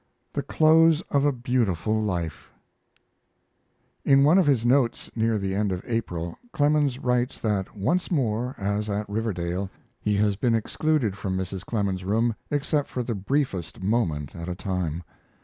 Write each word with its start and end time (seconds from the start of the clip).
THE 0.33 0.41
CLOSE 0.41 1.01
OF 1.11 1.25
A 1.25 1.31
BEAUTIFUL 1.31 2.01
LIFE 2.01 2.49
In 4.03 4.23
one 4.23 4.39
of 4.39 4.47
his 4.47 4.65
notes 4.65 5.11
near 5.15 5.37
the 5.37 5.53
end 5.53 5.71
of 5.71 5.83
April 5.85 6.39
Clemens 6.53 6.97
writes 6.97 7.39
that 7.41 7.77
once 7.77 8.09
more, 8.09 8.55
as 8.57 8.89
at 8.89 9.07
Riverdale, 9.07 9.69
he 9.99 10.15
has 10.15 10.37
been 10.37 10.55
excluded 10.55 11.15
from 11.15 11.37
Mrs. 11.37 11.63
Clemens's 11.67 12.03
room 12.03 12.33
except 12.49 12.87
for 12.89 13.03
the 13.03 13.13
briefest 13.13 13.83
moment 13.83 14.35
at 14.35 14.49
a 14.49 14.55
time. 14.55 15.03